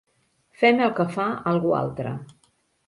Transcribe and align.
Fem 0.61 0.81
el 0.87 0.95
que 1.01 1.07
fa 1.19 1.29
algú 1.55 1.79
altre. 1.85 2.19